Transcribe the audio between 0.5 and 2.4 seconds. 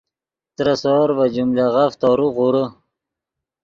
ترے سور ڤے جملغف تورو